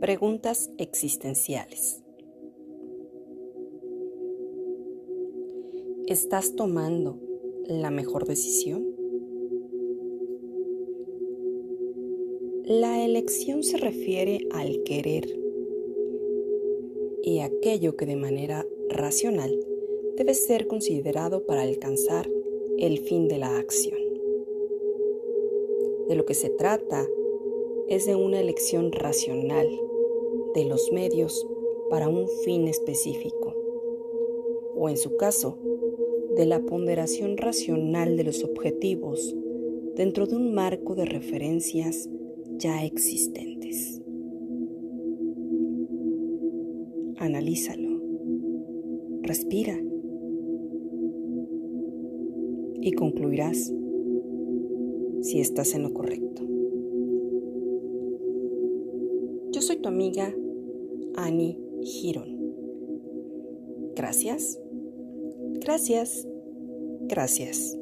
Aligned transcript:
Preguntas 0.00 0.70
existenciales. 0.78 2.02
¿Estás 6.06 6.56
tomando 6.56 7.18
la 7.66 7.90
mejor 7.90 8.26
decisión? 8.26 8.96
La 12.64 13.04
elección 13.04 13.62
se 13.62 13.76
refiere 13.76 14.48
al 14.52 14.82
querer 14.84 15.38
y 17.22 17.40
aquello 17.40 17.94
que 17.98 18.06
de 18.06 18.16
manera 18.16 18.66
racional 18.88 19.54
debe 20.16 20.32
ser 20.32 20.66
considerado 20.66 21.44
para 21.44 21.60
alcanzar 21.60 22.26
el 22.78 23.00
fin 23.00 23.28
de 23.28 23.36
la 23.36 23.58
acción. 23.58 23.98
De 26.08 26.14
lo 26.14 26.24
que 26.24 26.34
se 26.34 26.48
trata 26.48 27.06
es 27.86 28.06
de 28.06 28.16
una 28.16 28.40
elección 28.40 28.92
racional 28.92 29.68
de 30.54 30.64
los 30.64 30.90
medios 30.92 31.46
para 31.88 32.08
un 32.08 32.26
fin 32.44 32.68
específico, 32.68 33.54
o 34.76 34.88
en 34.88 34.96
su 34.96 35.16
caso, 35.16 35.58
de 36.36 36.46
la 36.46 36.60
ponderación 36.60 37.36
racional 37.36 38.16
de 38.16 38.24
los 38.24 38.44
objetivos 38.44 39.36
dentro 39.96 40.26
de 40.26 40.36
un 40.36 40.54
marco 40.54 40.94
de 40.94 41.04
referencias 41.04 42.08
ya 42.56 42.84
existentes. 42.84 44.00
Analízalo, 47.16 48.00
respira 49.22 49.78
y 52.80 52.92
concluirás 52.92 53.72
si 55.22 55.40
estás 55.40 55.74
en 55.74 55.82
lo 55.82 55.92
correcto. 55.92 56.59
Yo 59.60 59.66
soy 59.66 59.76
tu 59.76 59.90
amiga 59.90 60.34
Annie 61.16 61.58
Giron. 61.82 62.54
Gracias, 63.94 64.58
gracias, 65.60 66.26
gracias. 67.02 67.76